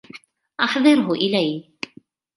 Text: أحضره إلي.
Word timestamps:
أحضره 0.59 1.11
إلي. 1.13 1.63